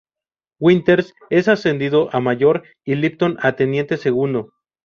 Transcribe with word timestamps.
Winters 0.59 1.13
es 1.29 1.47
ascendido 1.47 2.09
a 2.11 2.19
mayor, 2.21 2.63
y 2.83 2.95
Lipton 2.95 3.37
a 3.39 3.55
teniente 3.55 3.97
segundo. 3.97 4.49